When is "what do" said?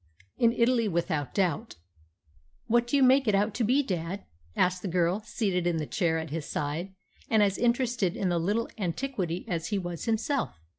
2.65-2.97